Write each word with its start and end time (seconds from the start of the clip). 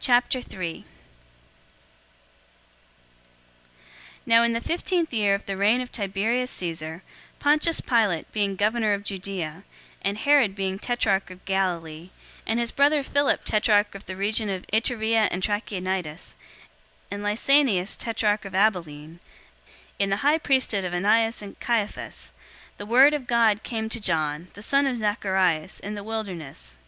003:001 0.00 0.84
Now 4.24 4.42
in 4.42 4.54
the 4.54 4.60
fifteenth 4.62 5.12
year 5.12 5.34
of 5.34 5.44
the 5.44 5.58
reign 5.58 5.82
of 5.82 5.92
Tiberius 5.92 6.50
Caesar, 6.52 7.02
Pontius 7.38 7.82
Pilate 7.82 8.32
being 8.32 8.56
governor 8.56 8.94
of 8.94 9.04
Judea, 9.04 9.64
and 10.00 10.16
Herod 10.16 10.54
being 10.54 10.78
tetrarch 10.78 11.30
of 11.30 11.44
Galilee, 11.44 12.08
and 12.46 12.58
his 12.58 12.72
brother 12.72 13.02
Philip 13.02 13.44
tetrarch 13.44 13.94
of 13.94 14.06
the 14.06 14.16
region 14.16 14.48
of 14.48 14.66
Ituraea 14.72 15.28
and 15.30 15.42
Trachonitis, 15.42 16.34
and 17.10 17.22
Lysanias 17.22 17.98
tetrarch 17.98 18.46
of 18.46 18.54
Abilene, 18.54 19.20
003:002 19.98 19.98
in 19.98 20.08
the 20.08 20.16
high 20.24 20.38
priesthood 20.38 20.84
of 20.86 20.94
Annas 20.94 21.42
and 21.42 21.60
Caiaphas, 21.60 22.32
the 22.78 22.86
word 22.86 23.12
of 23.12 23.26
God 23.26 23.62
came 23.62 23.90
to 23.90 24.00
John, 24.00 24.48
the 24.54 24.62
son 24.62 24.86
of 24.86 24.96
Zacharias, 24.96 25.80
in 25.80 25.92
the 25.96 26.02
wilderness. 26.02 26.78